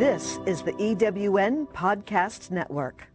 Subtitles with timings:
[0.00, 3.06] This is the EWN Podcast Network.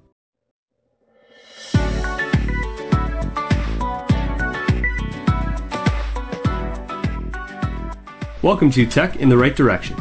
[8.43, 9.97] Welcome to Tech in the Right Direction.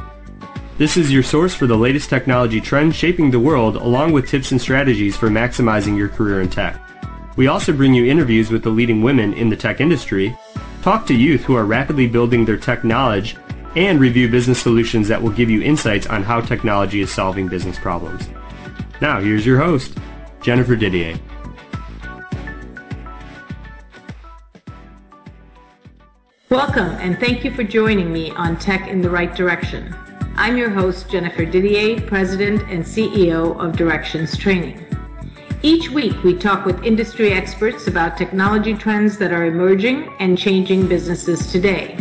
[0.76, 4.52] This is your source for the latest technology trends shaping the world along with tips
[4.52, 6.78] and strategies for maximizing your career in tech.
[7.38, 10.36] We also bring you interviews with the leading women in the tech industry,
[10.82, 13.36] talk to youth who are rapidly building their tech knowledge,
[13.76, 17.78] and review business solutions that will give you insights on how technology is solving business
[17.78, 18.28] problems.
[19.00, 19.98] Now, here's your host,
[20.40, 21.18] Jennifer Didier.
[26.50, 29.94] Welcome, and thank you for joining me on Tech in the Right Direction.
[30.36, 34.84] I'm your host, Jennifer Didier, President and CEO of Directions Training.
[35.62, 40.86] Each week, we talk with industry experts about technology trends that are emerging and changing
[40.86, 41.96] businesses today,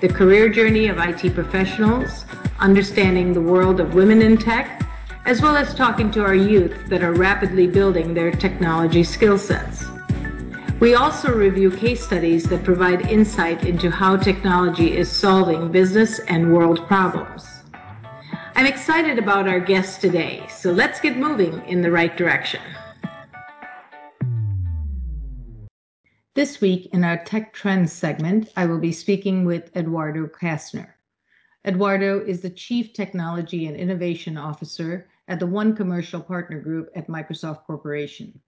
[0.00, 2.26] the career journey of IT professionals,
[2.58, 4.82] understanding the world of women in tech,
[5.24, 9.84] as well as talking to our youth that are rapidly building their technology skill sets.
[10.78, 16.52] We also review case studies that provide insight into how technology is solving business and
[16.52, 17.46] world problems.
[18.54, 22.60] I'm excited about our guests today, so let's get moving in the right direction.
[26.36, 30.88] This week in our Tech Trends segment, I will be speaking with Eduardo Kassner.
[31.64, 37.08] Eduardo is the Chief Technology and Innovation Officer at the One Commercial Partner Group at
[37.08, 38.38] Microsoft Corporation.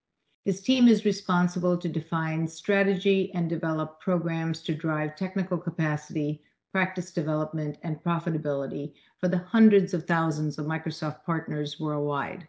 [0.44, 7.10] His team is responsible to define strategy and develop programs to drive technical capacity, practice
[7.10, 12.46] development, and profitability for the hundreds of thousands of Microsoft partners worldwide.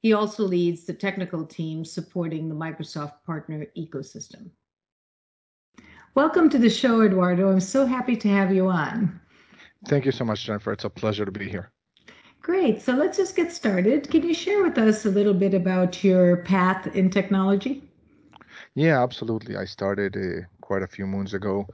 [0.00, 4.48] He also leads the technical team supporting the Microsoft partner ecosystem.
[6.14, 7.50] Welcome to the show, Eduardo.
[7.50, 9.18] I'm so happy to have you on.
[9.88, 10.70] Thank you so much, Jennifer.
[10.70, 11.70] It's a pleasure to be here.
[12.42, 12.82] Great.
[12.82, 14.10] So let's just get started.
[14.10, 17.82] Can you share with us a little bit about your path in technology?
[18.74, 19.56] Yeah, absolutely.
[19.56, 21.66] I started uh, quite a few moons ago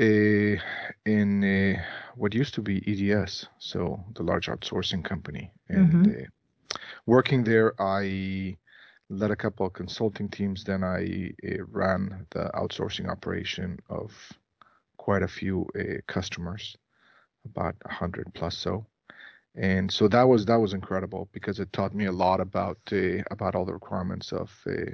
[0.00, 0.56] uh,
[1.06, 1.80] in uh,
[2.16, 5.52] what used to be EDS, so the large outsourcing company.
[5.68, 6.22] And mm-hmm.
[7.06, 8.56] working there, I
[9.10, 10.64] led a couple of consulting teams.
[10.64, 14.12] Then I uh, ran the outsourcing operation of
[14.96, 16.76] quite a few uh, customers,
[17.44, 18.86] about a hundred plus so.
[19.56, 23.22] And so that was that was incredible because it taught me a lot about uh,
[23.30, 24.92] about all the requirements of uh,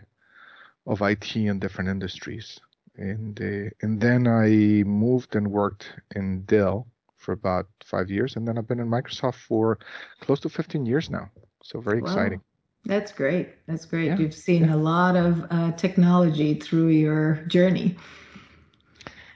[0.86, 2.58] of IT in different industries.
[2.96, 4.48] And uh, and then I
[4.84, 9.34] moved and worked in Dell for about five years, and then I've been in Microsoft
[9.34, 9.78] for
[10.20, 11.28] close to 15 years now.
[11.62, 12.08] So very wow.
[12.08, 12.40] exciting.
[12.86, 13.48] That's great.
[13.66, 14.06] That's great.
[14.06, 14.18] Yeah.
[14.18, 14.74] You've seen yeah.
[14.74, 17.96] a lot of uh, technology through your journey.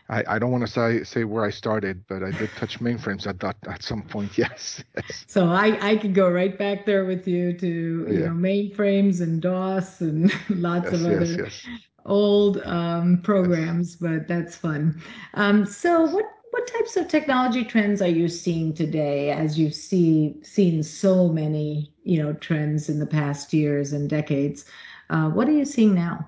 [0.09, 3.27] I, I don't want to say say where I started, but I did touch mainframes
[3.27, 4.31] at that at some point.
[4.39, 4.83] Yes.
[4.97, 5.25] yes.
[5.27, 8.27] So I I could go right back there with you to you yeah.
[8.27, 11.67] know mainframes and DOS and lots yes, of other yes,
[12.07, 15.01] old um, programs, but that's fun.
[15.35, 20.37] Um, so what what types of technology trends are you seeing today as you see
[20.43, 24.65] seen so many you know trends in the past years and decades?
[25.11, 26.27] Uh, what are you seeing now?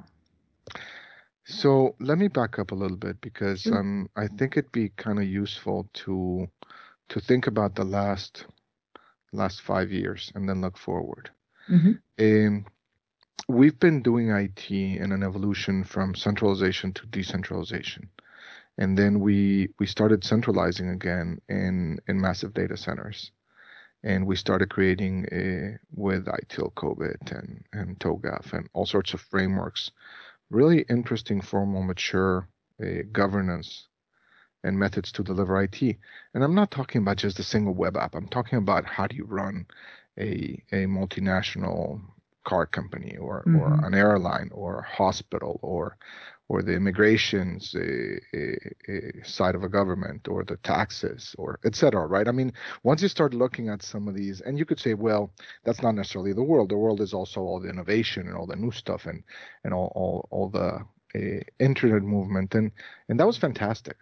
[1.45, 5.19] So let me back up a little bit because um, i think it'd be kind
[5.19, 6.49] of useful to
[7.09, 8.47] to think about the last
[9.33, 11.31] last five years and then look forward.
[11.69, 11.93] Mm-hmm.
[12.21, 12.67] um,
[13.49, 18.09] we've been doing it in an evolution from centralization to decentralization
[18.79, 23.33] and then we we started centralizing again in in massive data centers.
[24.05, 29.21] And we started creating a, with ITIL COBIT and and TOGAF and all sorts of
[29.21, 29.93] frameworks.
[30.51, 32.49] Really interesting formal mature
[32.83, 33.89] uh, governance
[34.65, 35.83] and methods to deliver IT
[36.35, 38.15] and I'm not talking about just a single web app.
[38.15, 39.67] I'm talking about how do you run
[40.19, 42.01] a a multinational
[42.45, 43.57] car company or, mm-hmm.
[43.57, 45.97] or an airline or a hospital or
[46.49, 47.75] or the immigrations
[49.25, 52.29] side of a government or the taxes or etc right?
[52.29, 55.33] I mean once you start looking at some of these and you could say well
[55.65, 56.71] that's not necessarily the world.
[56.71, 59.23] The world is also all the innovation and all the new stuff and
[59.65, 60.85] and all all, all the
[61.15, 62.55] uh, internet movement.
[62.55, 62.73] And
[63.09, 63.97] and that was fantastic.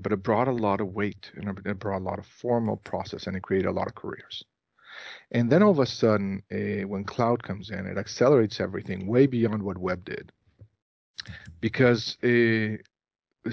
[0.00, 3.26] But it brought a lot of weight and it brought a lot of formal process
[3.26, 4.44] and it created a lot of careers.
[5.30, 9.26] And then all of a sudden uh, when cloud comes in it accelerates everything way
[9.26, 10.32] beyond what web did
[11.60, 12.76] because uh,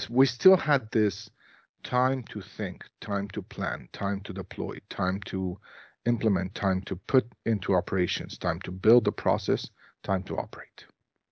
[0.09, 1.29] we still had this
[1.83, 5.57] time to think, time to plan, time to deploy, time to
[6.05, 9.69] implement, time to put into operations, time to build the process,
[10.03, 10.85] time to operate.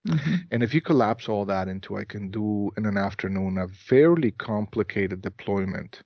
[0.08, 0.36] Mm-hmm.
[0.52, 4.32] And if you collapse all that into I can do in an afternoon a fairly
[4.32, 6.02] complicated deployment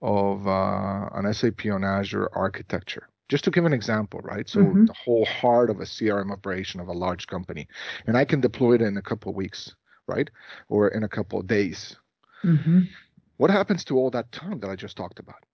[0.00, 3.09] of uh, an SAP on Azure architecture.
[3.30, 4.48] Just to give an example, right?
[4.48, 4.86] So Mhm.
[4.86, 7.68] the whole heart of a CRM operation of a large company,
[8.06, 9.74] and I can deploy it in a couple of weeks,
[10.06, 10.30] right,
[10.68, 11.96] or in a couple of days.
[12.44, 12.92] hmm
[13.38, 15.44] What happens to all that time that I just talked about,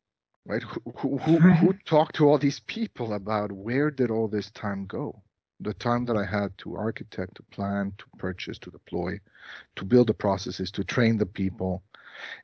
[0.46, 0.62] right?
[0.62, 4.86] Who who who, who talked to all these people about where did all this time
[4.86, 5.22] go?
[5.60, 9.20] The time that I had to architect, to plan, to purchase, to deploy,
[9.76, 11.84] to build the processes, to train the people.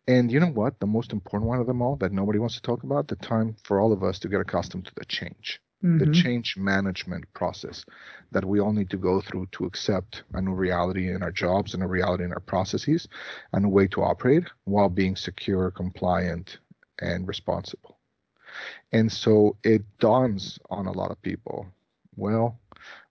[0.07, 0.81] And you know what?
[0.81, 3.55] The most important one of them all that nobody wants to talk about, the time
[3.65, 5.61] for all of us to get accustomed to the change,
[5.99, 7.85] the hmm change management process
[8.31, 11.75] that we all need to go through to accept a new reality in our jobs
[11.75, 13.09] and a reality in our processes
[13.53, 16.59] and a way to operate while being secure, compliant,
[17.01, 17.99] and responsible.
[18.93, 21.67] And so it dawns on a lot of people,
[22.17, 22.59] well,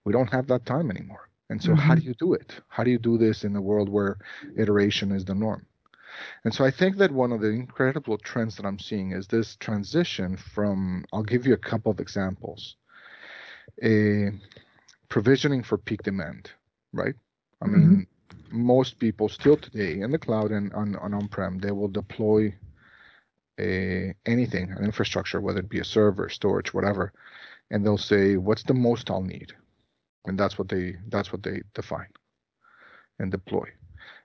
[0.05, 1.29] we don't have that time anymore.
[1.49, 2.59] And so how do you do it?
[2.69, 4.17] How do you do this in a world where
[4.55, 5.65] iteration is the norm?
[6.43, 9.55] And so I think that one of the incredible trends that I'm seeing is this
[9.55, 12.75] transition from, I'll give you a couple of examples.
[13.83, 14.31] A
[15.09, 16.51] provisioning for peak demand,
[16.93, 17.15] right?
[17.61, 18.65] I mean, mm-hmm.
[18.65, 22.53] most people still today in the cloud and on, on on-prem, they will deploy
[23.59, 27.13] a, anything, an infrastructure, whether it be a server, storage, whatever,
[27.69, 29.53] and they'll say, what's the most I'll need?
[30.25, 32.09] And that's what they that's what they define
[33.19, 33.67] and deploy.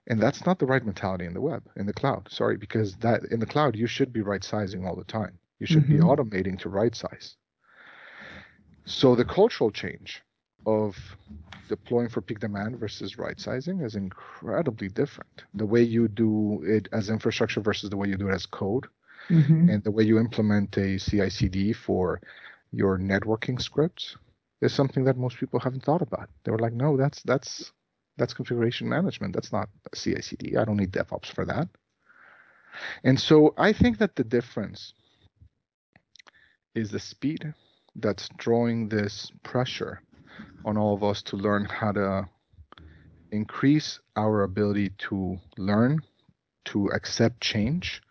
[0.08, 2.30] And that's not the right mentality in the web, in the cloud.
[2.30, 5.38] Sorry, because that in the cloud you should be right sizing all the time.
[5.58, 6.00] You should be Mhm.
[6.00, 7.36] automating to right size.
[8.86, 10.22] So the cultural change
[10.66, 10.96] of
[11.68, 15.44] deploying for peak demand versus right sizing is incredibly different.
[15.54, 18.86] The way you do it as infrastructure versus the way you do it as code,
[19.28, 22.20] hmm and the way you implement a CI/CD for
[22.70, 24.16] your networking scripts
[24.60, 26.30] is something that most people haven't thought about.
[26.44, 27.72] They were like, "No, that's that's
[28.16, 29.34] that's configuration management.
[29.34, 30.56] That's not CI/CD.
[30.56, 31.68] I don't need DevOps for that."
[33.04, 34.94] And so I think that the difference
[36.74, 37.54] is the speed
[37.94, 40.02] that's drawing this pressure
[40.64, 42.28] on all of us to learn how to
[43.32, 46.00] increase our ability to learn,
[46.66, 48.02] to accept change,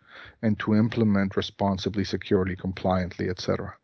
[0.42, 3.74] and to implement responsibly, securely, compliantly, etc.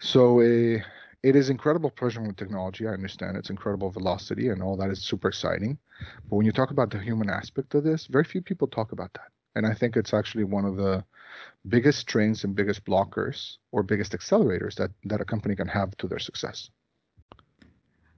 [0.00, 0.78] So uh,
[1.22, 2.86] it is incredible pleasure with technology.
[2.86, 5.78] I understand it's incredible velocity and all that is super exciting.
[6.28, 9.12] But when you talk about the human aspect of this, very few people talk about
[9.14, 9.28] that.
[9.54, 11.04] And I think it's actually one of the
[11.68, 16.08] biggest strains and biggest blockers or biggest accelerators that, that a company can have to
[16.08, 16.70] their success.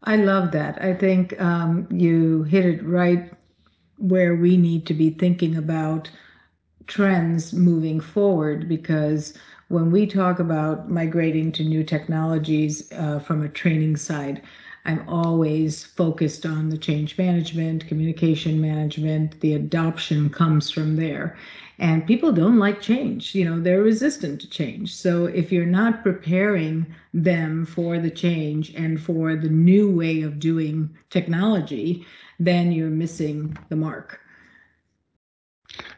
[0.05, 0.83] I love that.
[0.83, 3.33] I think um, you hit it right
[3.99, 6.11] where we need to be thinking about
[6.87, 9.35] trends moving forward because
[9.75, 14.41] when we talk about migrating to new technologies uh, from a training side,
[14.85, 19.41] I'm always focused on the change management, communication management.
[19.41, 21.37] The adoption comes from there.
[21.81, 23.35] And people don't like change.
[23.35, 24.95] You know, they're resistant to change.
[24.95, 30.39] So if you're not preparing them for the change and for the new way of
[30.39, 32.07] doing technology,
[32.39, 34.21] then you're missing the mark.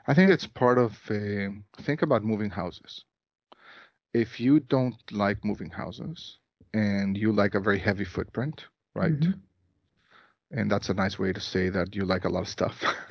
[0.07, 1.49] I think it's part of a
[1.83, 3.05] think about moving houses.
[4.23, 6.39] If you don't like moving houses
[6.73, 8.57] and you like a very heavy footprint,
[8.95, 9.21] right?
[9.21, 9.35] Mhm.
[10.53, 12.77] And that's a nice way to say that you like a lot of stuff.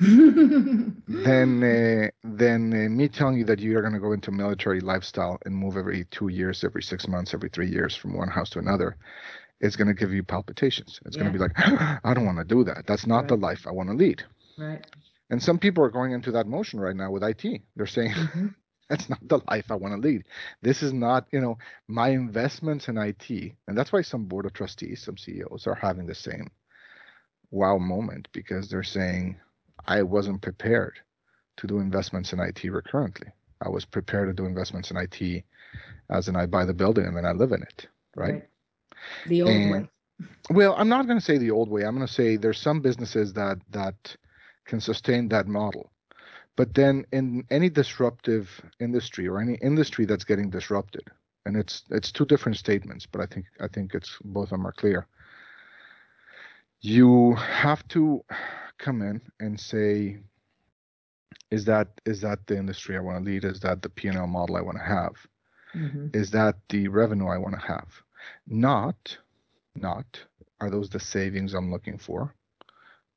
[1.28, 2.08] Then uh,
[2.42, 5.54] then uh, me telling you that you are going to go into military lifestyle and
[5.54, 8.96] move every two years, every six months, every three years from one house to another,
[9.60, 10.98] is going to give you palpitations.
[11.06, 11.52] It's going to be like,
[12.04, 12.86] I don't want to do that.
[12.86, 14.24] That's not the life I want to lead.
[14.58, 14.84] right.
[15.30, 17.44] And some people are going into that motion right now with IT.
[17.76, 18.54] They're saying, Mhm.
[18.90, 20.24] that's not the life I want to lead.
[20.62, 23.28] This is not, you know, my investments in IT.
[23.66, 26.50] And that's why some board of trustees, some CEOs are having the same
[27.50, 29.36] wow moment because they're saying,
[29.86, 30.98] I wasn't prepared
[31.58, 33.28] to do investments in IT recurrently.
[33.64, 35.44] I was prepared to do investments in IT
[36.10, 37.88] as in I buy the building and then I live in it.
[38.14, 38.44] Right.
[39.26, 39.88] The old And- way.
[40.48, 41.82] Well, I'm not going to say the old way.
[41.84, 44.16] I'm going to say there's some businesses that that
[44.64, 45.90] can sustain that model.
[46.56, 48.48] But then in any disruptive
[48.80, 51.06] industry or any industry that's getting disrupted,
[51.44, 54.66] and it's it's two different statements, but I think I think it's both of them
[54.66, 55.06] are clear.
[56.80, 58.24] You have to
[58.78, 60.18] come in and say,
[61.50, 63.44] is that is that the industry I want to lead?
[63.44, 65.14] Is that the P&L model I want to have?
[65.74, 66.14] Mhm.
[66.16, 67.88] Is that the revenue I want to have?
[68.46, 69.18] Not,
[69.74, 70.06] not,
[70.60, 72.34] are those the savings I'm looking for?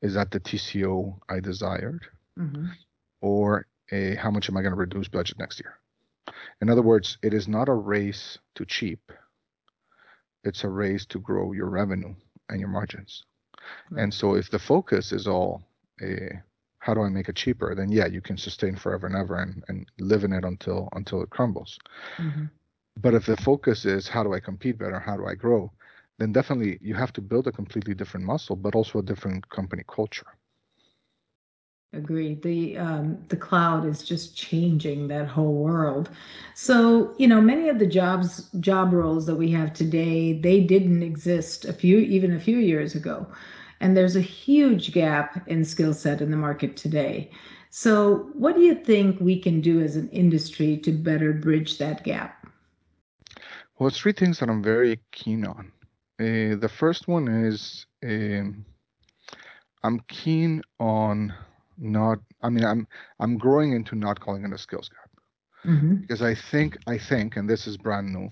[0.01, 2.05] Is that the TCO I desired?
[2.37, 2.69] Mhm.
[3.21, 5.75] Or a, how much am I going to reduce budget next year?
[6.61, 9.11] In other words, it is not a race to cheap.
[10.43, 12.13] It's a race to grow your revenue
[12.49, 13.23] and your margins.
[13.89, 14.03] Right.
[14.03, 15.63] And so if the focus is all
[16.01, 16.41] a
[16.79, 17.75] how do I make it cheaper?
[17.75, 21.21] Then yeah, you can sustain forever and ever and, and live in it until until
[21.21, 21.77] it crumbles.
[22.17, 22.45] Mm-hmm.
[22.97, 25.71] But if the focus is how do I compete better, how do I grow,
[26.17, 29.83] then definitely you have to build a completely different muscle, but also a different company
[29.87, 30.27] culture.
[31.91, 32.43] Agreed.
[32.43, 36.09] The um, the cloud is just changing that whole world.
[36.53, 41.01] So you know, many of the jobs job roles that we have today, they didn't
[41.01, 43.25] exist a few even a few years ago,
[43.79, 47.31] and there's a huge gap in skill set in the market today.
[47.71, 52.03] So, what do you think we can do as an industry to better bridge that
[52.03, 52.47] gap?
[53.79, 55.71] Well, three things that I'm very keen on.
[56.19, 58.65] Uh, the first one is um,
[59.83, 61.33] I'm keen on
[61.79, 62.87] not i mean i'm
[63.19, 65.09] i'm growing into not calling it a skills gap
[65.65, 65.95] mm-hmm.
[65.95, 68.29] because i think i think and this is brand new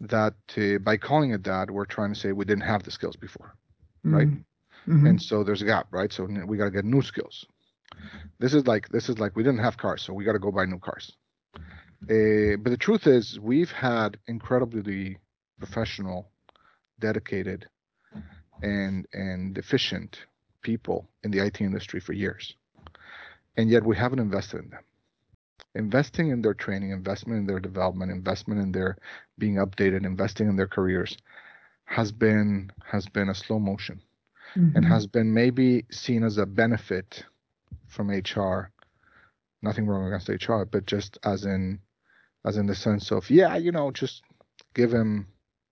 [0.00, 3.16] that uh, by calling it that we're trying to say we didn't have the skills
[3.16, 3.54] before
[4.04, 4.16] mm-hmm.
[4.16, 5.06] right mm-hmm.
[5.06, 7.44] and so there's a gap right so we got to get new skills
[8.38, 10.52] this is like this is like we didn't have cars so we got to go
[10.52, 11.12] buy new cars
[11.56, 15.18] uh, but the truth is we've had incredibly
[15.58, 16.30] professional
[17.00, 17.66] dedicated
[18.62, 20.18] and and efficient
[20.68, 22.54] people in the IT industry for years.
[23.56, 24.84] And yet we haven't invested in them.
[25.74, 28.98] Investing in their training, investment in their development, investment in their
[29.38, 31.16] being updated, investing in their careers
[31.84, 34.02] has been has been a slow motion
[34.54, 34.76] mm-hmm.
[34.76, 37.24] and has been maybe seen as a benefit
[37.86, 38.70] from HR.
[39.62, 41.80] Nothing wrong against HR, but just as in
[42.44, 44.22] as in the sense of, yeah, you know, just
[44.74, 45.26] give him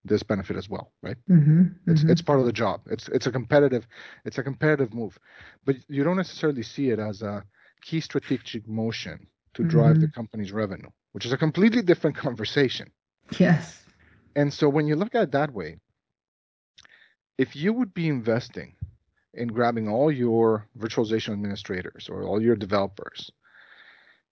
[0.06, 1.16] this benefit as well, right?
[1.28, 2.10] Mm-hmm, it's mm-hmm.
[2.10, 2.80] it's part of the job.
[2.86, 3.86] It's it's a competitive
[4.24, 5.18] it's a competitive move,
[5.64, 7.44] but you don't necessarily see it as a
[7.82, 10.02] key strategic motion to drive mm-hmm.
[10.02, 12.90] the company's revenue, which is a completely different conversation.
[13.38, 13.82] Yes.
[14.34, 15.78] And so when you look at it that way,
[17.38, 18.74] if you would be investing
[19.34, 23.30] in grabbing all your virtualization administrators or all your developers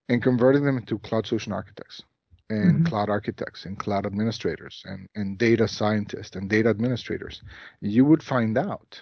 [0.09, 2.03] and converting them into cloud solution architects
[2.51, 2.85] and mm-hmm.
[2.87, 7.43] cloud architects and cloud administrators and, and data scientists and data administrators,
[7.81, 9.01] you would find out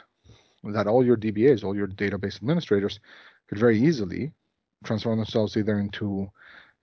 [0.64, 3.00] that all your DBAs, all your database administrators,
[3.48, 4.32] could very easily
[4.84, 6.30] transform themselves either into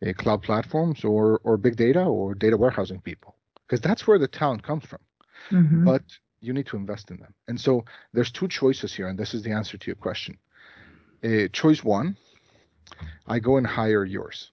[0.02, 3.36] a cloud platforms or or big data or data warehousing people,
[3.66, 5.00] because that's where the talent comes from.
[5.52, 5.86] Mm-hmm.
[5.86, 6.04] But
[6.42, 7.34] you need to invest in them.
[7.48, 10.38] And so there's two choices here, and this is the answer to your question.
[11.24, 12.16] Uh, choice one,
[13.28, 14.52] I go and hire yours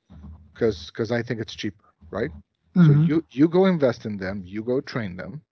[0.53, 2.31] because because I think it's cheaper right?
[2.77, 2.87] Mm-hmm.
[2.87, 5.43] So you you go invest in them, you go train them,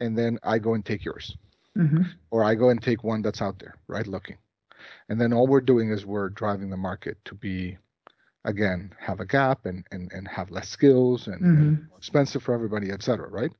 [0.00, 1.36] and then I go and take yours,
[1.76, 2.02] mm-hmm.
[2.30, 4.38] or I go and take one that's out there, right, looking,
[5.08, 7.78] and then all we're doing is we're driving the market to be,
[8.44, 11.68] again, have a gap and and and have less skills and, mm-hmm.
[11.68, 13.28] and expensive for everybody, etc.
[13.28, 13.52] Right,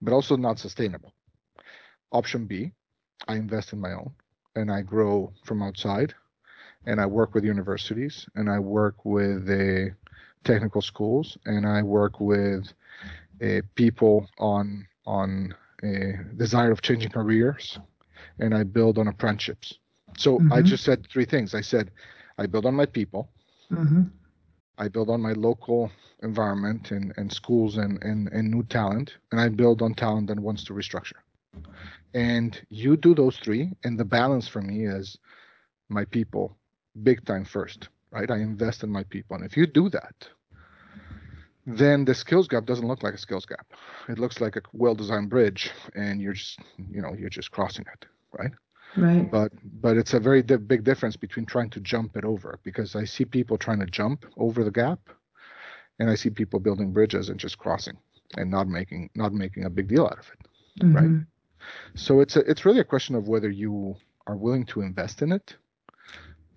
[0.00, 1.12] but also not sustainable.
[2.10, 2.72] Option B,
[3.26, 4.12] I invest in my own
[4.56, 6.14] and I grow from outside
[6.86, 9.94] and I work with universities and I work with a
[10.44, 12.72] technical schools, and I work with
[13.42, 17.78] uh, people on on a desire of changing careers,
[18.38, 19.78] and I build on apprenticeships.
[20.16, 20.52] So mm-hmm.
[20.52, 21.54] I just said three things.
[21.54, 21.90] I said
[22.38, 23.30] I build on my people.
[23.70, 24.02] Mm-hmm.
[24.78, 25.90] I build on my local
[26.22, 30.38] environment and, and schools and, and, and new talent, and I build on talent that
[30.38, 31.20] wants to restructure.
[32.14, 35.18] And you do those three, and the balance for me is
[35.88, 36.56] my people
[37.02, 38.30] big time first right?
[38.30, 39.36] I invest in my people.
[39.36, 40.28] And if you do that,
[41.66, 43.66] then the skills gap doesn't look like a skills gap.
[44.08, 46.58] It looks like a well-designed bridge, and you're just,
[46.90, 48.52] you know, you're just crossing it, right?
[48.96, 49.30] Right.
[49.30, 52.96] But but it's a very di- big difference between trying to jump it over because
[52.96, 55.00] I see people trying to jump over the gap,
[55.98, 57.98] and I see people building bridges and just crossing
[58.38, 60.96] and not making not making a big deal out of it, mm-hmm.
[60.96, 61.26] right?
[61.94, 63.94] So it's a, it's really a question of whether you
[64.26, 65.54] are willing to invest in it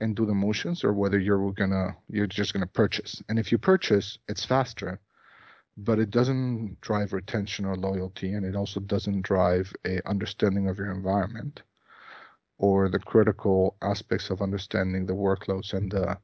[0.02, 3.22] and do the motions or whether you're gonna you're just gonna purchase.
[3.30, 5.00] And if you purchase it's faster
[5.78, 10.78] but it doesn't drive retention or loyalty and it also doesn't drive a understanding of
[10.78, 11.62] your environment
[12.58, 16.18] or the critical aspects of understanding the workloads and the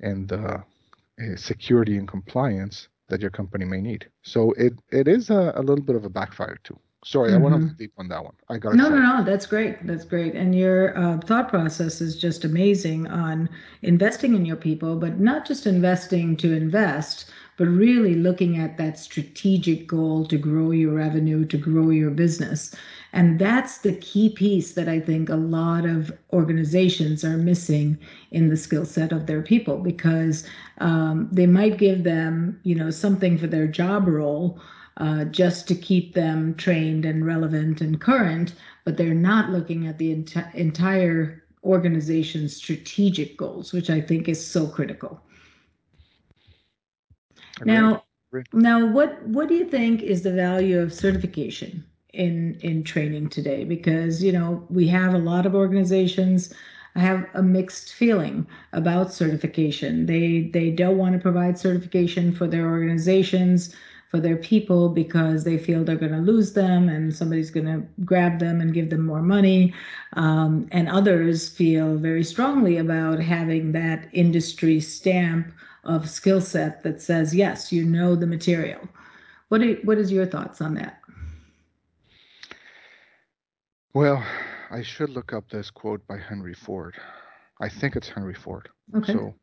[0.00, 4.08] and the uh, security and compliance that your company may need.
[4.22, 7.46] So it it is a, a little bit of a backfire too Sorry, mm-hmm.
[7.46, 8.34] I went off deep on that one.
[8.48, 9.24] I got no, no, no.
[9.24, 9.86] That's great.
[9.86, 10.34] That's great.
[10.34, 13.48] And your uh, thought process is just amazing on
[13.82, 18.98] investing in your people, but not just investing to invest, but really looking at that
[18.98, 22.74] strategic goal to grow your revenue, to grow your business.
[23.12, 27.96] And that's the key piece that I think a lot of organizations are missing
[28.32, 30.46] in the skill set of their people because
[30.78, 34.60] um, they might give them, you know, something for their job role
[34.98, 39.98] uh, just to keep them trained and relevant and current, but they're not looking at
[39.98, 45.20] the ent- entire organization's strategic goals, which I think is so critical.
[47.60, 47.64] Agreed.
[47.64, 48.02] Now,
[48.32, 48.46] Agreed.
[48.52, 53.64] now, what what do you think is the value of certification in in training today?
[53.64, 56.52] Because you know we have a lot of organizations
[56.94, 60.06] I have a mixed feeling about certification.
[60.06, 63.74] They they don't want to provide certification for their organizations
[64.10, 67.86] for their people because they feel they're going to lose them and somebody's going to
[68.04, 69.74] grab them and give them more money.
[70.14, 75.52] Um, and others feel very strongly about having that industry stamp
[75.84, 78.80] of skill set that says, yes, you know the material.
[79.48, 81.00] What, are, what is your thoughts on that?
[83.94, 84.24] Well,
[84.70, 86.94] I should look up this quote by Henry Ford.
[87.60, 88.68] I think it's Henry Ford.
[88.94, 89.12] Okay.
[89.12, 89.34] So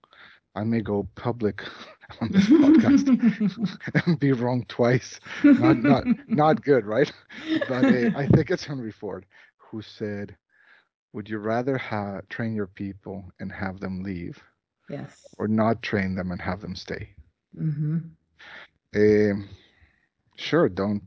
[0.55, 1.63] I may go public
[2.21, 5.19] on this podcast and be wrong twice.
[5.43, 7.11] Not not not good, right?
[7.67, 9.25] But uh, I think it's Henry Ford
[9.57, 10.35] who said,
[11.13, 14.41] "Would you rather have train your people and have them leave,
[14.89, 15.25] yes.
[15.37, 17.09] or not train them and have them stay?"
[17.59, 17.97] Mm-hmm.
[18.95, 19.49] Um,
[20.37, 21.03] sure, don't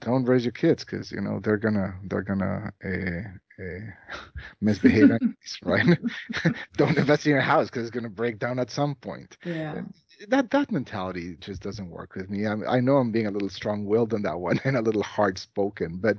[0.00, 3.28] don't raise your kids because you know they're gonna they're gonna uh,
[3.58, 3.80] uh,
[4.60, 5.10] misbehave
[5.62, 5.98] right?
[6.76, 9.36] don't invest in your house because it's gonna break down at some point.
[9.44, 9.82] Yeah.
[10.28, 12.46] That that mentality just doesn't work with me.
[12.46, 15.98] I, I know I'm being a little strong-willed on that one and a little hard-spoken,
[15.98, 16.18] but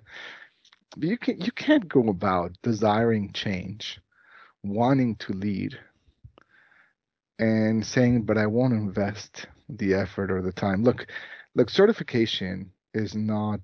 [0.97, 3.99] you can you can't go about desiring change,
[4.63, 5.77] wanting to lead,
[7.39, 11.07] and saying, "But I won't invest the effort or the time." Look,
[11.55, 13.61] look, certification is not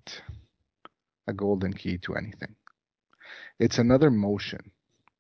[1.28, 2.56] a golden key to anything.
[3.60, 4.72] It's another motion,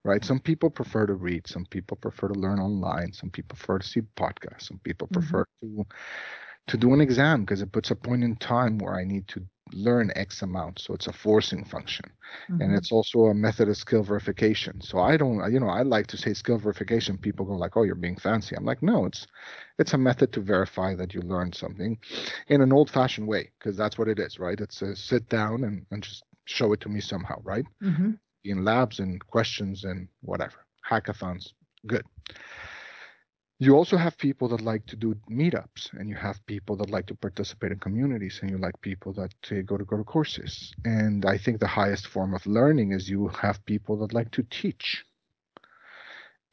[0.04, 0.24] right?
[0.24, 3.88] Some people prefer to read, some people prefer to learn online, some people prefer to
[3.88, 5.86] see podcasts, some people prefer to
[6.68, 9.42] to do an exam because it puts a point in time where I need to
[9.74, 10.80] learn X amount.
[10.80, 12.06] So it's a forcing function.
[12.60, 12.76] And Mhm.
[12.76, 14.82] it's also a method of skill verification.
[14.82, 17.18] So I don't, you know, I like to say skill verification.
[17.18, 19.28] People go like, "Oh, you're being fancy." I'm like, no, it's
[19.80, 21.98] it's a method to verify that you learned something
[22.48, 24.60] in an old-fashioned way because that's what it is, right?
[24.60, 27.66] It's a sit down and, and just show it to me somehow, right?
[27.82, 28.20] Mhm.
[28.44, 31.54] In labs and questions and whatever, hackathons,
[31.88, 32.06] good.
[33.60, 37.06] You also have people that like to do meetups, and you have people that like
[37.08, 40.74] to participate in communities, and you like people that uh, go to go to courses.
[40.84, 44.44] And I think the highest form of learning is you have people that like to
[44.44, 45.06] teach,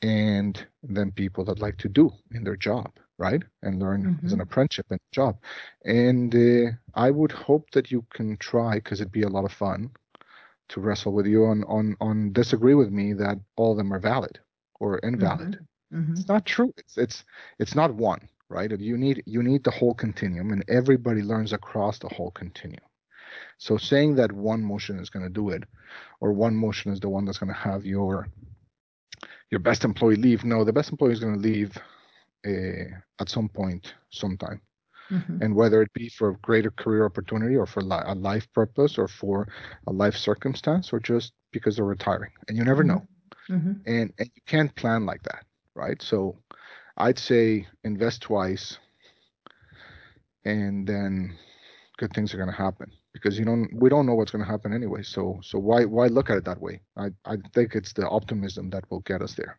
[0.02, 3.42] and then people that like to do in their job, right?
[3.62, 5.36] And learn as an apprenticeship and job.
[5.84, 9.52] And uh, I would hope that you can try, because it'd be a lot of
[9.52, 9.90] fun,
[10.70, 14.00] to wrestle with you on on on disagree with me that all of them are
[14.00, 14.38] valid
[14.80, 15.58] or invalid
[15.92, 16.12] Mhm.
[16.12, 17.24] it's not true it's it's
[17.58, 21.98] it's not one right you need you need the whole continuum and everybody learns across
[21.98, 22.88] the whole continuum
[23.58, 25.64] so saying that one motion is going to do it
[26.20, 28.28] or one motion is the one that's going to have your
[29.50, 31.76] your best employee leave no the best employee is going to leave
[32.46, 34.60] at some point sometime
[35.10, 35.40] Mhm.
[35.40, 39.06] and whether it be for greater career opportunity or for li- a life purpose or
[39.08, 39.46] for
[39.86, 42.86] a life circumstance or just because they're retiring and you never Mhm.
[42.86, 43.02] know
[43.48, 43.86] Mhm.
[43.86, 46.36] and, and you can't plan like that right so
[46.98, 48.78] i'd say invest twice
[50.44, 51.36] and then
[51.98, 54.50] good things are going to happen because you don't we don't know what's going to
[54.50, 57.92] happen anyway so so why why look at it that way i i think it's
[57.92, 59.58] the optimism that will get us there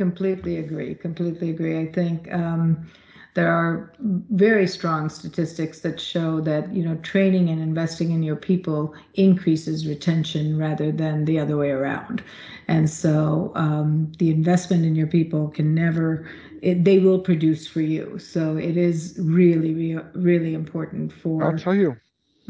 [0.00, 0.94] Completely agree.
[0.94, 1.78] Completely agree.
[1.78, 2.86] I think um,
[3.34, 3.92] there are
[4.30, 9.86] very strong statistics that show that you know training and investing in your people increases
[9.86, 12.22] retention rather than the other way around.
[12.66, 16.26] And so um, the investment in your people can never.
[16.62, 18.18] They will produce for you.
[18.18, 21.44] So it is really, really, really important for.
[21.44, 21.96] i'll tell you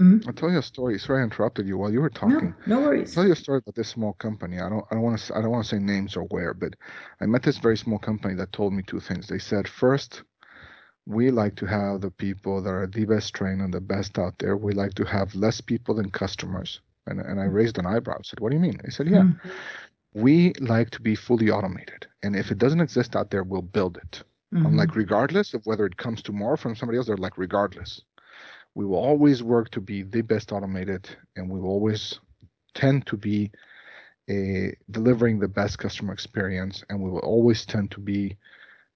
[0.00, 0.26] Mhm.
[0.26, 2.80] i'll tell you a story sorry i interrupted you while you were talking no no
[2.80, 3.10] worries.
[3.10, 4.58] I'll tell you a story about this small company.
[4.58, 6.74] I don't I don't want to I don't want to say names or where, but
[7.20, 9.26] I met this very small company that told me two things.
[9.28, 10.22] They said first,
[11.06, 14.38] we like to have the people that are the best trained and the best out
[14.38, 14.56] there.
[14.56, 16.80] We like to have less people than customers.
[17.06, 18.16] And and I raised an eyebrow.
[18.18, 18.78] I said, What do you mean?
[18.82, 19.22] They said, Yeah.
[19.24, 19.40] Mhm.
[20.14, 22.06] We like to be fully automated.
[22.22, 24.22] And if it doesn't exist out there, we'll build it.
[24.52, 24.76] I'm Mhm.
[24.78, 28.02] like, regardless of whether it comes tomorrow from somebody else, they're like, regardless.
[28.74, 32.18] We will always work to be the best automated and we will always
[32.74, 33.50] tend to be
[34.30, 38.36] uh, delivering the best customer experience and we will always tend to be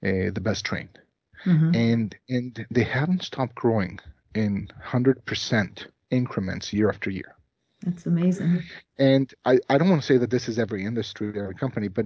[0.05, 0.99] uh, the best trained
[1.45, 1.75] Mhm.
[1.75, 3.99] and and they haven't stopped growing
[4.35, 7.37] in 100% increments year after year
[7.83, 8.63] That's amazing.
[8.99, 12.01] and I, I don't want to say that this is every industry every company but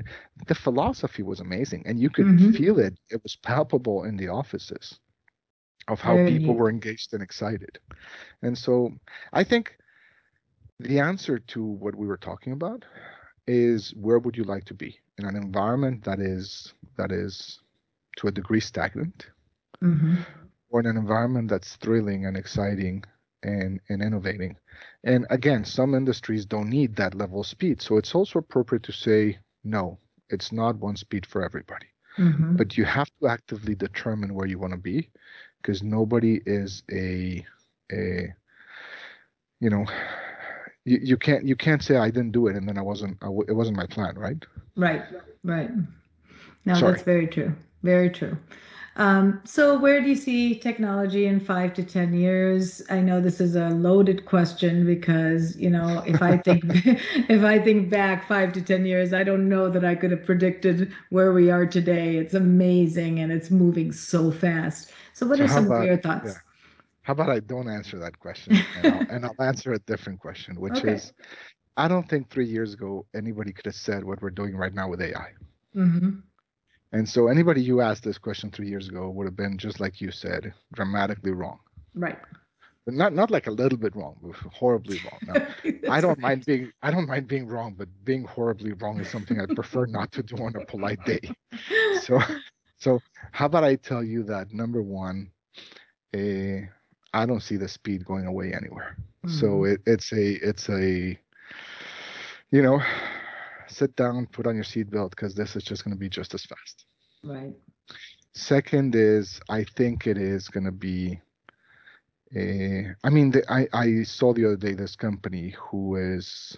[0.46, 2.52] the philosophy was amazing and you could Mhm.
[2.52, 4.98] feel it it was palpable in the offices
[5.88, 6.58] of how Very people neat.
[6.60, 7.78] were engaged and excited
[8.42, 8.92] and so
[9.32, 9.76] i think
[10.80, 12.84] the answer to what we were talking about
[13.46, 17.60] is where would you like to be in an environment that is that is
[18.16, 19.26] to a degree stagnant
[19.82, 20.16] Mm-hmm.
[20.70, 23.04] or in an environment that's thrilling and exciting
[23.42, 24.56] and, and innovating.
[25.04, 27.80] And again, some industries don't need that level of speed.
[27.80, 29.98] So it's also appropriate to say, no,
[30.30, 31.86] it's not one speed for everybody.
[32.18, 32.56] Mm-hmm.
[32.56, 35.10] But you have to actively determine where you want to be
[35.62, 37.44] because nobody is a,
[37.92, 38.34] a,
[39.60, 39.86] you know,
[40.84, 43.26] you, you can't you can't say I didn't do it and then I wasn't I
[43.26, 44.42] w- it wasn't my plan, right?
[44.76, 45.02] Right,
[45.44, 45.70] right.
[46.64, 46.92] No, Sorry.
[46.92, 47.52] that's very true.
[47.82, 48.36] Very true.
[48.98, 52.82] Um, so, where do you see technology in five to ten years?
[52.90, 57.60] I know this is a loaded question because you know if I think if I
[57.60, 61.32] think back five to ten years, I don't know that I could have predicted where
[61.32, 62.16] we are today.
[62.16, 64.90] It's amazing and it's moving so fast.
[65.14, 66.34] So, what So are how some about- of your thoughts?
[66.34, 66.40] yeah.
[67.02, 70.56] How about I don't answer that question and I'll, and I'll answer a different question,
[70.60, 70.94] which Okay.
[70.94, 71.12] is
[71.76, 74.88] I don't think three years ago anybody could have said what we're doing right now
[74.88, 75.32] with AI.
[76.88, 76.98] Mm-hmm.
[76.98, 80.00] And so anybody you asked this question three years ago would have been just like
[80.00, 81.58] you said, dramatically wrong.
[81.94, 82.18] Right.
[82.84, 85.46] But not not like a little bit wrong, but horribly wrong.
[85.90, 86.18] I don't right.
[86.18, 89.84] mind being I don't mind being wrong, but being horribly wrong is something I prefer
[89.84, 91.20] not to do on a polite day.
[92.00, 92.20] So
[92.78, 93.00] so
[93.32, 95.30] how about I tell you that number one,
[96.14, 96.62] eh,
[97.12, 98.96] I don't see the speed going away anywhere.
[99.26, 101.18] So it, it's a it's a
[102.50, 102.80] you know
[103.68, 106.44] sit down, put on your seatbelt because this is just going to be just as
[106.44, 106.86] fast.
[107.24, 107.54] Right.
[108.34, 111.20] Second is I think it is going to be.
[112.36, 116.56] A, I mean, the, I I saw the other day this company who is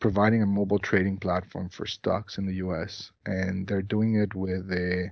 [0.00, 3.10] providing a mobile trading platform for stocks in the U.S.
[3.26, 5.10] and they're doing it with a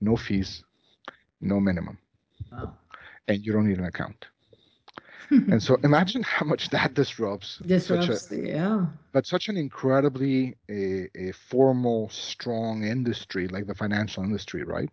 [0.00, 0.64] no fees,
[1.40, 1.98] no minimum,
[2.52, 2.76] Wow.
[3.28, 4.26] and you don't need an account.
[5.50, 8.86] And so imagine how much that disrupts a Disrupts the yeah.
[9.12, 14.90] but such an incredibly a, a formal, strong industry like the financial industry, right?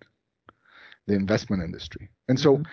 [1.07, 2.09] The investment industry.
[2.27, 2.65] And so Mhm.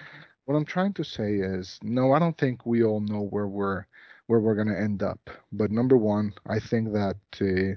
[0.44, 3.86] what I'm trying to say is no, I don't think we all know where we're
[4.26, 5.30] where we're going to end up.
[5.52, 7.74] But number one, I think that uh,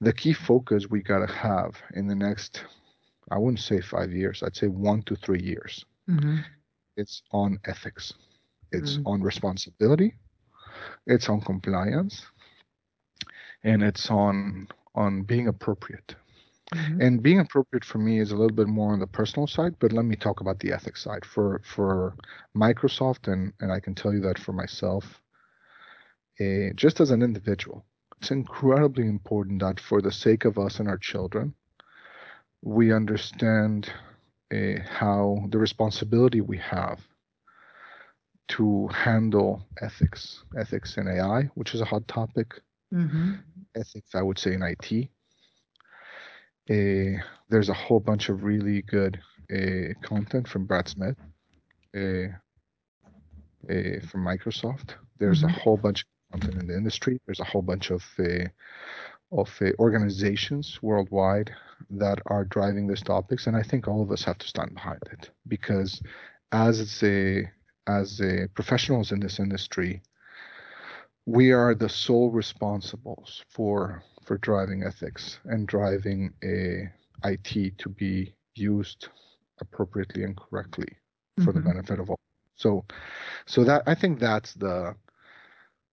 [0.00, 2.64] the key focus we got to have in the next,
[3.30, 5.84] I wouldn't say five years, I'd say one to three years.
[6.08, 6.44] Mhm.
[6.96, 8.14] It's on ethics,
[8.72, 9.06] it's Mm.
[9.06, 10.14] on responsibility,
[11.06, 12.26] it's on compliance,
[13.64, 16.14] and it's on on being appropriate.
[16.74, 17.00] Mhm.
[17.00, 19.92] And being appropriate for me is a little bit more on the personal side, but
[19.92, 21.24] let me talk about the ethics side.
[21.24, 22.14] For for
[22.56, 25.20] Microsoft, and and I can tell you that for myself,
[26.40, 27.84] eh, just as an individual,
[28.18, 31.54] it's incredibly important that for the sake of us and our children,
[32.62, 33.90] we understand
[34.52, 37.06] uh, how the responsibility we have
[38.48, 42.60] to handle ethics, ethics in AI, which is a hot topic,
[42.92, 43.38] Mhm.
[43.76, 45.10] ethics, I would say, in IT.
[46.70, 49.20] Uh, there's a whole bunch of really good
[49.52, 51.16] uh, content from Brad Smith
[51.96, 52.28] uh,
[54.10, 54.94] from Microsoft.
[55.18, 55.44] There's Mhm.
[55.44, 57.18] a whole bunch of content in the industry.
[57.26, 58.48] There's a whole bunch of uh,
[59.32, 61.50] of uh, organizations worldwide
[61.90, 65.00] that are driving these topics, and I think all of us have to stand behind
[65.12, 66.00] it because,
[66.52, 67.50] as a
[67.88, 68.20] as
[68.54, 70.02] professionals in this industry,
[71.26, 76.90] we are the sole responsibles for for driving ethics and driving a
[77.24, 79.08] IT to be used
[79.60, 80.88] appropriately and correctly
[81.38, 81.64] for the Mhm.
[81.64, 82.20] benefit of all.
[82.56, 82.84] So,
[83.46, 84.94] so that I think that's the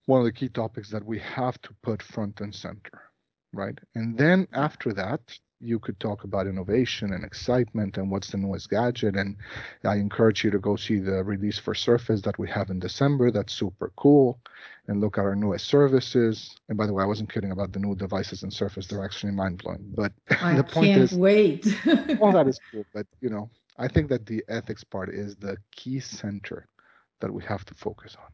[0.06, 3.02] one of the key topics that we have to put front and center,
[3.54, 3.80] right?
[3.96, 5.22] And then after that,
[5.66, 9.16] you could talk about innovation and excitement and what's the newest gadget.
[9.16, 9.36] And
[9.84, 13.32] I encourage you to go see the release for Surface that we have in December.
[13.32, 14.40] That's super cool.
[14.88, 16.56] And look at our newest services.
[16.70, 18.88] And by the way, I wasn't kidding about the new devices in Surface.
[18.88, 19.94] They're actually mind blowing.
[19.96, 21.66] But I the point can't is, wait.
[22.22, 22.86] all that is cool.
[22.94, 26.68] But you know, I think that the ethics part is the key center
[27.20, 28.32] that we have to focus on.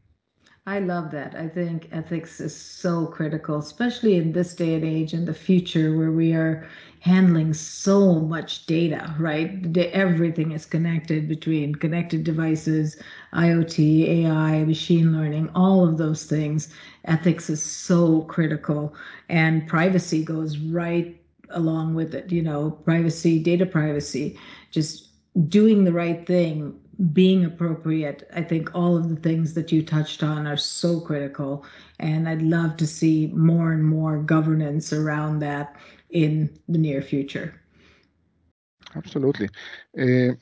[0.66, 1.34] I love that.
[1.36, 5.94] I think ethics is so critical, especially in this day and age in the future
[5.94, 6.60] where we are
[7.00, 9.50] handling so much data, right?
[9.92, 12.96] Everything is connected between connected devices,
[13.34, 16.68] IoT, AI, machine learning, all of those things.
[17.06, 18.94] Ethics is so critical,
[19.30, 21.10] and privacy goes right
[21.50, 22.32] along with it.
[22.32, 24.36] You know, privacy, data privacy,
[24.70, 25.08] just
[25.48, 26.74] doing the right thing
[27.14, 28.28] being appropriate.
[28.34, 31.66] I think all of the things that you touched on are so critical.
[32.00, 35.76] And I'd love to see more and more governance around that
[36.10, 37.56] in the near future.
[38.96, 39.50] Absolutely.
[39.98, 40.34] Uh,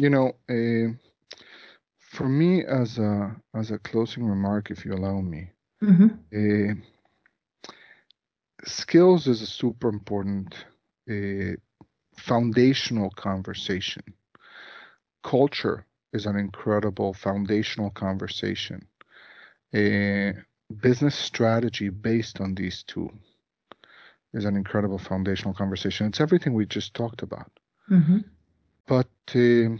[0.00, 0.92] you know, uh,
[1.98, 6.08] for me, as a as a closing remark, if you allow me, Mm-hmm.
[6.34, 6.74] uh,
[8.64, 10.66] skills is a super important
[11.10, 11.54] uh,
[12.16, 14.02] foundational conversation.
[15.22, 18.86] Culture is an incredible foundational conversation.
[19.74, 20.34] A
[20.80, 23.10] business strategy based on these two
[24.32, 26.06] is an incredible foundational conversation.
[26.06, 27.50] It's everything we just talked about.
[27.90, 28.18] Mm-hmm.
[28.86, 29.76] But uh,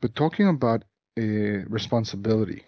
[0.00, 0.84] but talking about
[1.18, 1.22] uh,
[1.68, 2.64] responsibility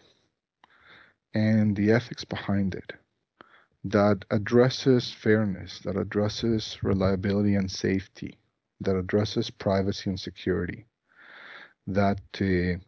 [1.34, 2.92] and the ethics behind it
[3.84, 8.38] that addresses fairness, that addresses reliability and safety,
[8.80, 10.86] that addresses privacy and security,
[11.86, 12.78] that uh,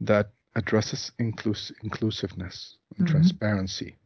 [0.00, 3.06] that addresses inclus- inclusiveness and Mhm.
[3.06, 3.96] transparency,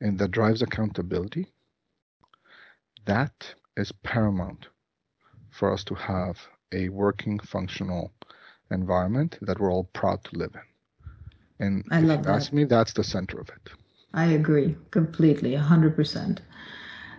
[0.00, 1.46] and that drives accountability.
[3.06, 4.68] That is paramount
[5.50, 8.12] for us to have a working, functional
[8.70, 11.66] environment that we're all proud to live in.
[11.66, 12.48] And I if love you that.
[12.48, 13.70] ask me, that's the center of it.
[14.14, 16.42] I agree completely, 100%.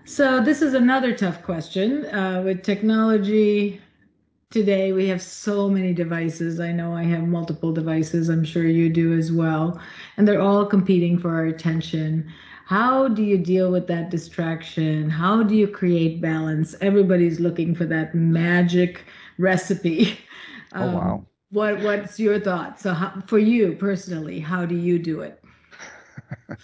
[0.05, 2.05] So, this is another tough question.
[2.05, 3.81] Uh, with technology
[4.51, 6.59] today, we have so many devices.
[6.59, 8.29] I know I have multiple devices.
[8.29, 9.81] I'm sure you do as well.
[10.17, 12.31] And they're all competing for our attention.
[12.65, 15.09] How do you deal with that distraction?
[15.09, 16.75] How do you create balance?
[16.81, 19.05] Everybody's looking for that magic
[19.37, 20.17] recipe.
[20.79, 21.15] Oh, wow.
[21.15, 22.79] Um, what What's your thought?
[22.79, 25.43] So, how, for you personally, how do you do it?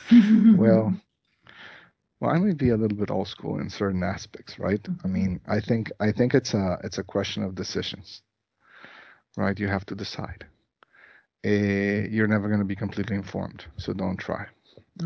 [0.54, 0.93] well,
[2.19, 4.86] well, I may be a little bit old school in certain aspects, right?
[5.03, 5.12] I Mhm.
[5.13, 8.21] mean, I think I think it's a it's a question of decisions,
[9.38, 9.58] right?
[9.60, 10.45] You have to decide.
[11.43, 14.47] Eh, you're never going to be completely informed, so don't try.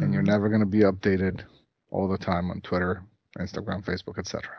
[0.02, 0.28] And you're Mhm.
[0.34, 1.44] never going to be updated
[1.92, 3.04] all the time on Twitter,
[3.38, 4.50] Instagram, Facebook, etc.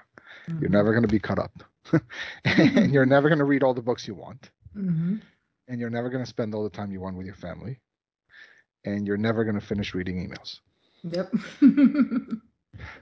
[0.61, 0.71] You're Mhm.
[0.71, 1.53] never going to be caught up,
[2.45, 5.21] and you're never going to read all the books you want, Mhm.
[5.69, 7.81] and you're never going to spend all the time you want with your family,
[8.85, 10.61] and you're never going to finish reading emails.
[11.05, 11.33] Yep.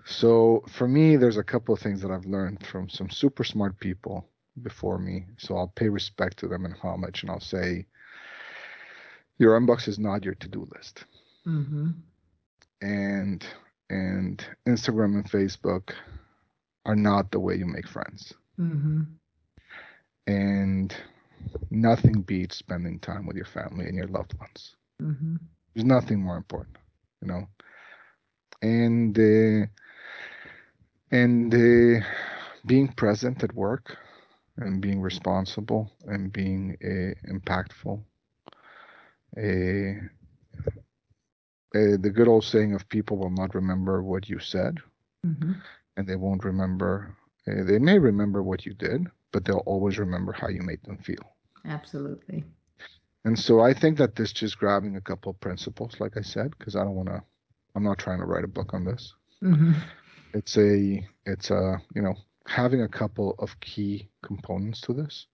[0.04, 3.78] So for me, there's a couple of things that I've learned from some super smart
[3.78, 4.28] people
[4.62, 5.26] before me.
[5.38, 7.86] So I'll pay respect to them and homage, and I'll say,
[9.38, 11.04] your inbox is not your to-do list,
[11.46, 11.94] Mhm.
[12.82, 13.46] and
[13.88, 15.94] and Instagram and Facebook
[16.84, 18.32] are not the way you make friends.
[18.58, 19.06] Mhm.
[20.26, 20.94] And
[21.70, 24.76] nothing beats spending time with your family and your loved ones.
[25.00, 25.40] Mhm.
[25.74, 26.76] There's nothing more important,
[27.20, 27.48] you know.
[28.62, 29.66] And uh,
[31.10, 31.52] and
[32.66, 33.96] being present at work
[34.56, 38.02] and being responsible and being uh, impactful.
[39.36, 40.08] Uh,
[41.74, 44.78] uh, the good old saying of people will not remember what you said,
[45.24, 45.60] Mhm.
[45.96, 47.16] and they won't remember.
[47.46, 50.98] Uh, they may remember what you did, but they'll always remember how you made them
[50.98, 51.36] feel.
[51.64, 52.44] Absolutely.
[53.24, 56.50] And so I think that this just grabbing a couple of principles, like I said,
[56.58, 57.22] because I don't want to.
[57.74, 59.14] I'm not trying to write a book on this.
[59.42, 59.74] Mhm.
[60.34, 61.06] It's a.
[61.26, 61.80] It's a.
[61.94, 62.14] You know,
[62.46, 65.26] having a couple of key components to this,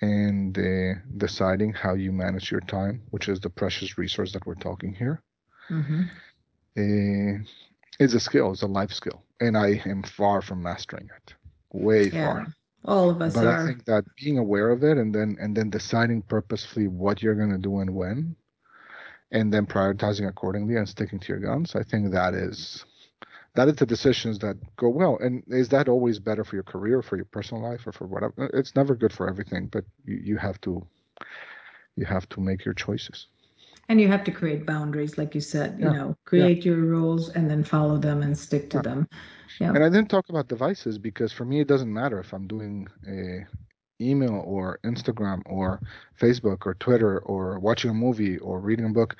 [0.00, 4.54] and uh, deciding how you manage your time, which is the precious resource that we're
[4.54, 5.22] talking here,
[5.70, 6.08] Mhm.
[6.78, 7.44] uh,
[7.98, 8.52] is a skill.
[8.52, 11.34] It's a life skill, and I am far from mastering it.
[11.72, 12.26] Way Yeah.
[12.26, 12.46] far.
[12.84, 13.62] All of us but are.
[13.62, 17.36] I think that being aware of it and then and then deciding purposefully what you're
[17.36, 18.34] going to do and when,
[19.32, 22.84] and then prioritizing accordingly and sticking to your guns, I think that is
[23.54, 25.18] that is the decisions that go well.
[25.20, 28.50] And is that always better for your career, for your personal life, or for whatever?
[28.54, 30.86] It's never good for everything, but you, you have to
[31.96, 33.28] you have to make your choices.
[33.88, 35.92] And you have to create boundaries, like you said, you Yeah.
[35.92, 38.82] know, create your rules and then follow them and stick to Yeah.
[38.82, 39.08] them.
[39.60, 39.74] Yeah.
[39.74, 42.88] And I didn't talk about devices because for me it doesn't matter if I'm doing
[43.08, 43.46] a
[44.02, 45.80] email or Instagram or
[46.20, 49.16] Facebook or Twitter or watching a movie or reading a book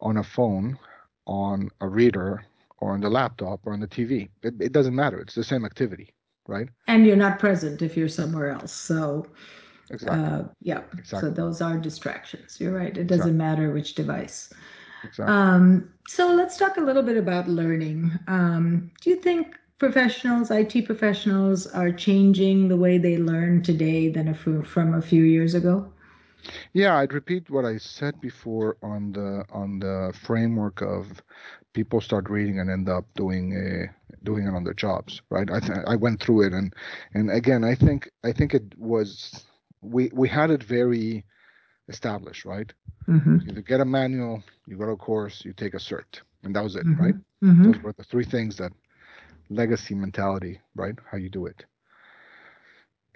[0.00, 0.78] on a phone,
[1.26, 2.44] on a reader
[2.78, 4.28] or on the laptop or on the TV.
[4.42, 5.18] It, it doesn't matter.
[5.20, 6.14] It's the same activity,
[6.46, 6.68] right?
[6.88, 8.72] And you're not present if you're somewhere else.
[8.72, 9.26] So,
[9.90, 10.18] Exactly.
[10.18, 10.82] uh, yeah.
[11.04, 12.60] So those are distractions.
[12.60, 12.96] You're right.
[12.96, 14.52] It doesn't matter which device.
[15.02, 15.32] exactly.
[15.34, 18.12] Um, so let's talk a little bit about learning.
[18.28, 24.28] Um, do you think professionals, IT professionals, are changing the way they learn today than
[24.28, 25.92] a few, from a few years ago?
[26.72, 31.22] Yeah, I'd repeat what I said before on the on the framework of
[31.72, 35.50] people start reading and end up doing a, doing it on their jobs, right?
[35.50, 36.72] I th- I went through it and
[37.14, 39.44] and again, I think I think it was
[39.80, 41.24] we we had it very
[41.88, 42.72] established, right?
[43.08, 43.38] Mm-hmm.
[43.48, 46.64] You get a manual, you go to a course, you take a cert, and that
[46.64, 46.98] was it, Mhm.
[46.98, 47.14] right?
[47.42, 47.62] Mm-hmm.
[47.62, 48.72] Those were the three things that
[49.48, 50.94] legacy mentality, right?
[51.10, 51.64] How you do it.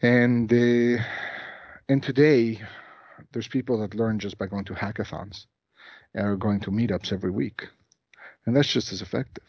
[0.03, 1.03] And uh,
[1.89, 2.61] and today,
[3.33, 5.47] there's people that learn just by going to hackathons
[6.15, 7.69] or going to meetups every week,
[8.47, 9.45] and that's just as effective.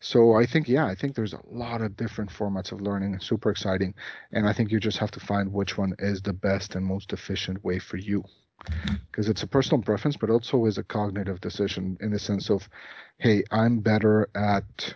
[0.00, 3.50] so I think yeah, I think there's a lot of different formats of learning, super
[3.50, 3.94] exciting,
[4.32, 7.12] and I think you just have to find which one is the best and most
[7.12, 8.24] efficient way for you,
[9.10, 12.68] because it's a personal preference, but also is a cognitive decision in the sense of,
[13.18, 14.94] hey, I'm better at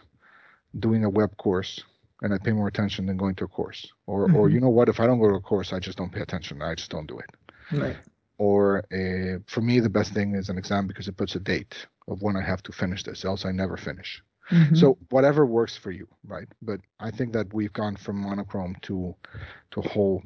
[0.79, 1.83] doing a web course
[2.23, 4.37] and I pay more attention than going to a course, or mm-hmm.
[4.37, 6.21] or you know what, if I don't go to a course, I just don't pay
[6.21, 7.31] attention, I just don't do it.
[7.73, 7.97] Right.
[8.39, 11.87] Or uh, for me, the best thing is an exam because it puts a date
[12.09, 14.23] of when I have to finish this, else I never finish.
[14.51, 14.77] Mm-hmm.
[14.77, 16.47] So whatever works for you, right?
[16.63, 19.15] But I think that we've gone from monochrome to
[19.73, 20.23] to whole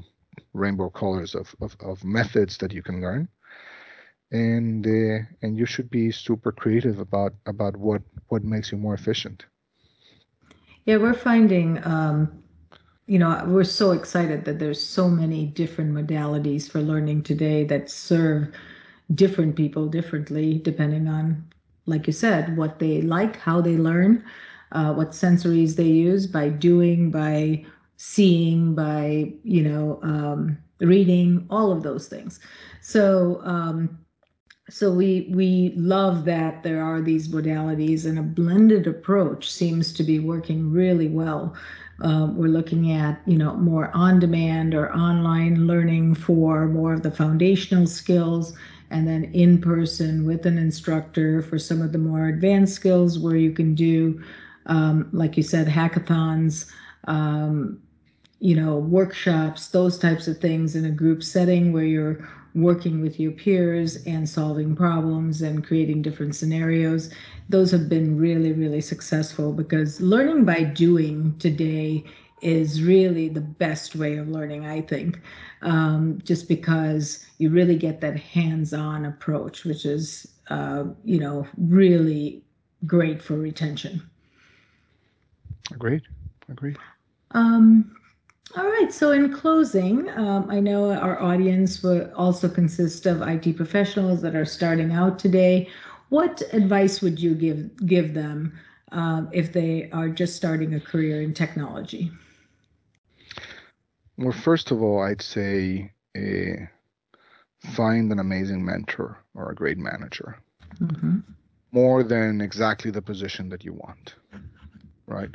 [0.53, 3.29] rainbow colors of, of, of methods that you can learn,
[4.31, 8.95] and uh, and you should be super creative about about what what makes you more
[8.95, 9.47] efficient.
[10.91, 11.79] Yeah, we're finding.
[11.87, 12.43] Um,
[13.07, 17.89] you know, we're so excited that there's so many different modalities for learning today that
[17.89, 18.53] serve
[19.15, 21.45] different people differently depending on
[21.87, 24.25] like you said, what they like, how they learn,
[24.73, 27.65] uh, what sensories they use by doing, by
[27.97, 32.41] seeing, by you know, um, reading, all of those things.
[32.81, 33.97] So um,
[34.71, 40.03] so we we love that there are these modalities and a blended approach seems to
[40.05, 41.55] be working really well.
[42.03, 47.03] Um, we're looking at you know more on demand or online learning for more of
[47.03, 48.55] the foundational skills
[48.91, 53.37] and then in person with an instructor for some of the more advanced skills where
[53.37, 54.21] you can do,
[54.67, 56.67] um, like you said, hackathons,
[57.07, 57.81] um,
[58.41, 63.19] you know, workshops, those types of things in a group setting where you're working with
[63.21, 67.11] your peers and solving problems and creating different scenarios.
[67.49, 72.05] Those have been really, really successful because learning by doing today
[72.43, 75.21] is really the best way of learning, I think,
[75.63, 82.43] um, just because you really get that hands-on approach, which is, uh, you know, really
[82.87, 84.03] great for retention.
[85.71, 86.03] Agreed.
[86.49, 86.79] Agreed.
[87.33, 87.95] Um,
[88.57, 88.93] all right.
[88.93, 94.35] So, in closing, um, I know our audience will also consist of IT professionals that
[94.35, 95.69] are starting out today.
[96.09, 98.59] What advice would you give give them
[98.93, 102.11] um, if they are just starting a career in technology?
[104.17, 106.67] Well, first of all, I'd say uh,
[107.73, 110.39] find an amazing mentor or a great manager.
[110.79, 111.19] Mm-hmm.
[111.73, 114.15] More than exactly the position that you want,
[115.07, 115.31] right?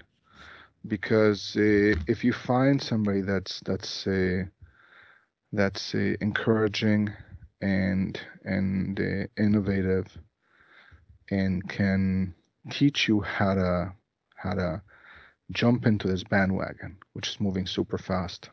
[0.87, 4.43] Because uh, if you find somebody that's that's uh,
[5.51, 7.11] that's uh, encouraging
[7.61, 10.07] and and uh, innovative
[11.31, 12.35] and can
[12.69, 13.93] teach you how to
[14.35, 14.81] how to
[15.51, 18.49] jump into this bandwagon, which is moving super fast,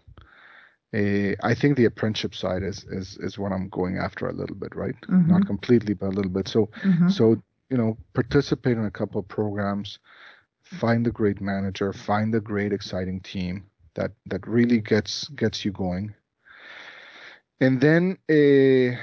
[0.95, 4.57] uh, I think the apprenticeship side is is is what I'm going after a little
[4.57, 4.95] bit, right?
[5.03, 5.31] Mm-hmm.
[5.31, 6.49] Not completely, but a little bit.
[6.49, 7.09] So mm-hmm.
[7.09, 7.43] so
[7.73, 9.99] you know, participate in a couple of programs,
[10.65, 15.73] find a great manager, find a great exciting team that that really gets gets you
[15.73, 16.15] going.
[17.61, 18.97] And then uh,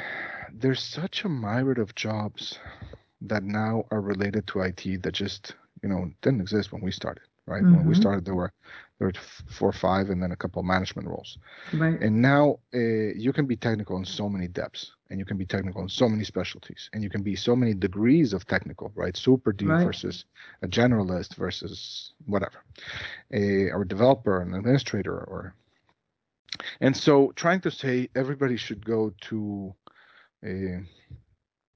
[0.52, 2.60] there's such a myriad of jobs
[3.22, 7.24] that now are related to IT that just you know didn't exist when we started
[7.50, 7.64] right?
[7.64, 7.76] Mm-hmm.
[7.76, 8.02] When we mm-hmm.
[8.02, 8.54] started, there were
[9.00, 9.14] there were
[9.50, 11.38] four or five, and then a couple of management roles.
[11.74, 12.00] Right.
[12.02, 15.46] And now uh, you can be technical in so many depths, and you can be
[15.46, 19.16] technical in so many specialties, and you can be so many degrees of technical, right?
[19.16, 19.86] Super deep right.
[19.86, 20.26] versus
[20.62, 22.64] a generalist versus whatever,
[23.34, 25.56] a or a developer, an administrator, or.
[26.82, 29.74] And so, trying to say everybody should go to
[30.44, 30.82] a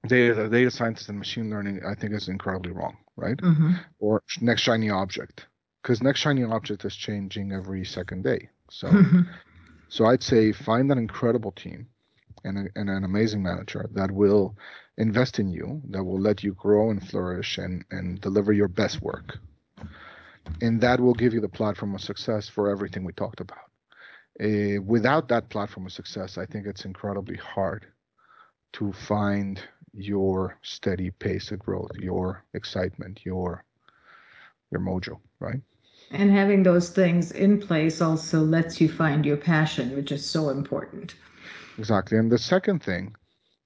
[0.06, 3.38] data data scientist and machine learning, I think is incredibly wrong, right?
[3.38, 3.72] Mm-hmm.
[3.98, 5.46] Or next shiny object
[5.84, 8.48] because next shiny object is changing every second day.
[8.70, 8.88] So,
[9.88, 11.88] so I'd say find an incredible team
[12.42, 14.56] and, and an amazing manager that will
[14.96, 19.02] invest in you, that will let you grow and flourish and, and deliver your best
[19.02, 19.36] work.
[20.62, 23.58] And that will give you the platform of success for everything we talked about.
[24.42, 27.86] Uh, without that platform of success, I think it's incredibly hard
[28.72, 29.60] to find
[29.92, 33.64] your steady pace of growth, your excitement, your
[34.70, 35.60] your mojo, right?
[36.10, 40.50] And having those things in place also lets you find your passion, which is so
[40.50, 41.14] important.
[41.78, 42.18] Exactly.
[42.18, 43.14] And the second thing,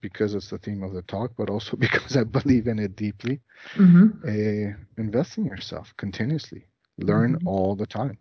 [0.00, 3.40] because it's the theme of the talk, but also because I believe in it deeply,
[3.74, 4.08] mm-hmm.
[4.26, 6.66] uh, invest in yourself continuously.
[6.98, 7.48] Learn mm-hmm.
[7.48, 8.18] all the time.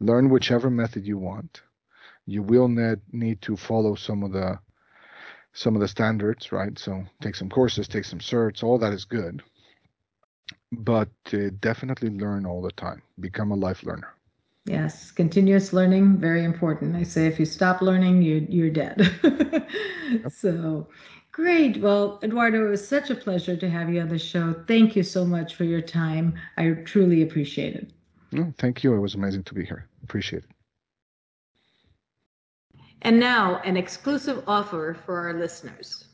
[0.00, 1.62] Learn whichever method you want.
[2.24, 4.58] You will need, need to follow some of the
[5.52, 6.78] some of the standards, right?
[6.78, 9.42] So take some courses, take some certs, all that is good
[10.84, 13.02] but uh, definitely learn all the time.
[13.20, 14.14] Become a life learner.
[14.64, 16.96] Yes, continuous learning very important.
[16.96, 19.10] I say if you stop learning, you you're dead.
[19.22, 20.32] yep.
[20.32, 20.88] So
[21.36, 21.82] Great.
[21.82, 24.54] Well, Eduardo, it was such a pleasure to have you on the show.
[24.66, 26.32] Thank you so much for your time.
[26.56, 27.92] I truly appreciate it.
[28.32, 28.94] No, thank you.
[28.94, 29.86] It was amazing to be here.
[30.02, 30.50] Appreciate it.
[33.02, 36.06] And now, an exclusive offer for our listeners.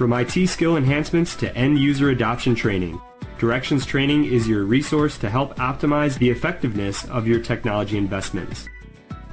[0.00, 2.98] From IT skill enhancements to end user adoption training,
[3.38, 8.66] Directions Training is your resource to help optimize the effectiveness of your technology investments.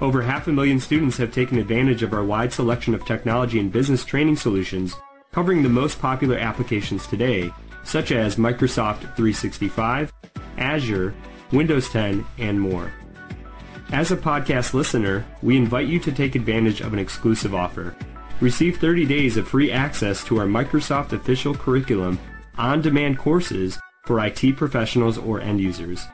[0.01, 3.72] Over half a million students have taken advantage of our wide selection of technology and
[3.72, 4.93] business training solutions
[5.32, 7.49] covering the most popular applications today,
[7.86, 10.11] such as Microsoft 365,
[10.57, 11.13] Azure,
[11.53, 12.91] Windows 10, and more.
[13.93, 17.95] As a podcast listener, we invite you to take advantage of an exclusive offer.
[18.39, 22.19] Receive 30 days of free access to our Microsoft official curriculum
[22.57, 26.05] on-demand courses for IT professionals or end users.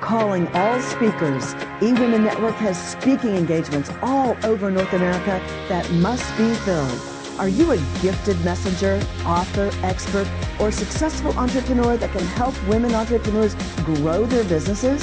[0.00, 6.52] Calling all speakers, eWomen Network has speaking engagements all over North America that must be
[6.54, 7.00] filled.
[7.38, 10.28] Are you a gifted messenger, author, expert,
[10.58, 15.02] or successful entrepreneur that can help women entrepreneurs grow their businesses?